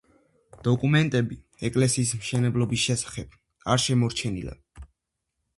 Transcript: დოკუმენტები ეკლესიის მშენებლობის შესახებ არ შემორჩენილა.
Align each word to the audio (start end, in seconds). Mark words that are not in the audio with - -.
დოკუმენტები 0.67 1.35
ეკლესიის 1.69 2.13
მშენებლობის 2.21 2.87
შესახებ 2.87 3.39
არ 3.75 3.85
შემორჩენილა. 3.85 4.57